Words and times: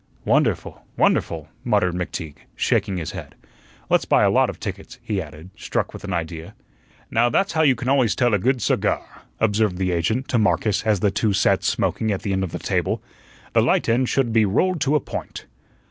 "Wonderful, 0.25 0.83
wonderful!" 0.97 1.47
muttered 1.63 1.93
McTeague, 1.93 2.37
shaking 2.55 2.97
his 2.97 3.11
head. 3.11 3.35
"Let's 3.87 4.05
buy 4.05 4.23
a 4.23 4.31
lot 4.31 4.49
of 4.49 4.59
tickets," 4.59 4.97
he 5.03 5.21
added, 5.21 5.51
struck 5.55 5.93
with 5.93 6.03
an 6.03 6.11
idea. 6.11 6.55
"Now, 7.11 7.29
that's 7.29 7.51
how 7.53 7.61
you 7.61 7.75
can 7.75 7.87
always 7.87 8.15
tell 8.15 8.33
a 8.33 8.39
good 8.39 8.63
cigar," 8.63 9.05
observed 9.39 9.77
the 9.77 9.91
agent 9.91 10.27
to 10.29 10.39
Marcus 10.39 10.87
as 10.87 11.01
the 11.01 11.11
two 11.11 11.33
sat 11.33 11.63
smoking 11.63 12.11
at 12.11 12.23
the 12.23 12.33
end 12.33 12.43
of 12.43 12.51
the 12.51 12.57
table. 12.57 13.03
"The 13.53 13.61
light 13.61 13.87
end 13.87 14.09
should 14.09 14.33
be 14.33 14.43
rolled 14.43 14.81
to 14.81 14.95
a 14.95 14.99
point." 14.99 15.45